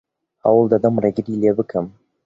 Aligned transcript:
هەوڵ 0.43 0.63
دەدەم 0.73 0.95
ڕێگری 1.03 1.39
لێ 1.41 1.51
بکەم. 1.57 1.85